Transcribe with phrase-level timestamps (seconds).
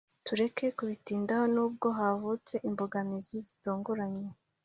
[0.25, 1.45] tureke kubitindaho!
[1.55, 4.27] nubwo havutse imbogamizi zitunguranye,